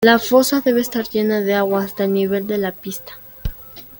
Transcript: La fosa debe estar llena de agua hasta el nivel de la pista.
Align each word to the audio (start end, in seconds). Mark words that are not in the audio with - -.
La 0.03 0.17
fosa 0.17 0.61
debe 0.61 0.81
estar 0.81 1.07
llena 1.07 1.41
de 1.41 1.53
agua 1.53 1.83
hasta 1.83 2.05
el 2.05 2.13
nivel 2.13 2.47
de 2.47 2.57
la 2.57 2.71
pista. 2.71 3.11